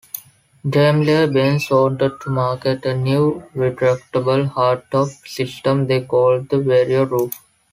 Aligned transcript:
Daimler-Benz 0.67 1.69
wanted 1.69 2.19
to 2.21 2.31
market 2.31 2.83
a 2.87 2.97
new 2.97 3.43
retractable 3.55 4.49
hardtop 4.51 5.13
system 5.27 5.85
they 5.85 6.01
called 6.01 6.49
the 6.49 6.55
"Vario-Roof". 6.57 7.31